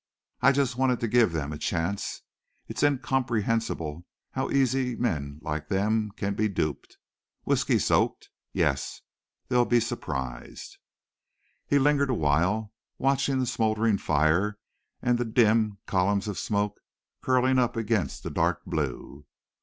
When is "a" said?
1.53-1.59, 12.09-12.15